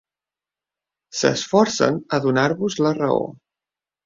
S'esforcen 1.19 2.01
a 2.17 2.21
donar-vos 2.25 2.79
la 2.87 2.95
raó. 3.03 3.23